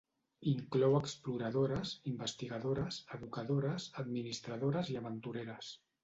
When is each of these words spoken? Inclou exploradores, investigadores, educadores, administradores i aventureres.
Inclou 0.51 0.95
exploradores, 0.99 1.91
investigadores, 2.11 2.97
educadores, 3.17 3.85
administradores 4.05 4.89
i 4.95 4.99
aventureres. 5.03 5.69